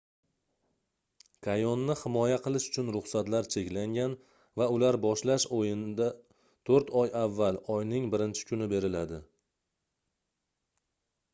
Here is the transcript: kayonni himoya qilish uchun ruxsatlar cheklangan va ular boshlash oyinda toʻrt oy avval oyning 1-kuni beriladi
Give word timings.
kayonni 1.47 1.95
himoya 2.03 2.37
qilish 2.45 2.63
uchun 2.69 2.87
ruxsatlar 2.95 3.49
cheklangan 3.55 4.15
va 4.61 4.67
ular 4.77 4.97
boshlash 5.03 5.45
oyinda 5.57 6.07
toʻrt 6.71 6.89
oy 7.03 7.13
avval 7.21 7.61
oyning 7.75 8.09
1-kuni 8.15 8.71
beriladi 8.73 9.21